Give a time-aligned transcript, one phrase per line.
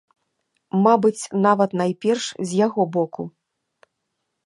[0.87, 3.23] Мабыць, нават найперш з яго боку.